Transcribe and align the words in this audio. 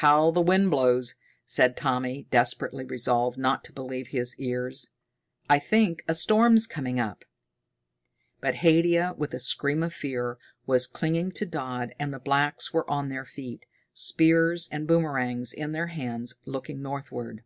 "How 0.00 0.32
the 0.32 0.40
wind 0.40 0.72
blows," 0.72 1.14
said 1.46 1.76
Tommy, 1.76 2.26
desperately 2.32 2.84
resolved 2.84 3.38
not 3.38 3.62
to 3.62 3.72
believe 3.72 4.08
his 4.08 4.34
ears. 4.36 4.90
"I 5.48 5.60
think 5.60 6.02
a 6.08 6.14
storm's 6.16 6.66
coming 6.66 6.98
up." 6.98 7.24
But 8.40 8.56
Haidia, 8.64 9.14
with 9.16 9.32
a 9.32 9.38
scream 9.38 9.84
of 9.84 9.94
fear, 9.94 10.38
was 10.66 10.88
clinging 10.88 11.30
to 11.38 11.46
Dodd, 11.46 11.94
and 12.00 12.12
the 12.12 12.18
blacks 12.18 12.72
were 12.72 12.90
on 12.90 13.10
their 13.10 13.24
feet, 13.24 13.64
spears 13.94 14.68
and 14.72 14.88
boomerangs 14.88 15.52
in 15.52 15.70
their 15.70 15.86
hands, 15.86 16.34
looking 16.44 16.82
northward. 16.82 17.44